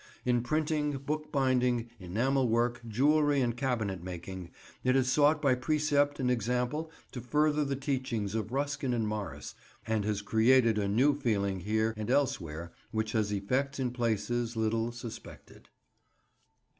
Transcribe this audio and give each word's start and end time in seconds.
In 0.25 0.41
printing, 0.41 0.93
bookbinding, 0.97 1.91
enamel 1.99 2.49
work, 2.49 2.81
jewellery 2.87 3.39
and 3.39 3.55
cabinet 3.55 4.01
making 4.01 4.49
it 4.83 4.95
has 4.95 5.11
sought 5.11 5.39
by 5.43 5.53
precept 5.53 6.19
and 6.19 6.31
example 6.31 6.89
to 7.11 7.21
further 7.21 7.63
the 7.63 7.75
teachings 7.75 8.33
of 8.33 8.51
Ruskin 8.51 8.95
and 8.95 9.07
Morris, 9.07 9.53
and 9.85 10.03
has 10.03 10.23
created 10.23 10.79
a 10.79 10.87
new 10.87 11.13
feeling 11.13 11.59
here 11.59 11.93
and 11.95 12.09
elsewhere 12.09 12.71
which 12.89 13.11
has 13.11 13.31
effects 13.31 13.79
in 13.79 13.91
places 13.91 14.55
little 14.55 14.91
suspected. 14.91 15.69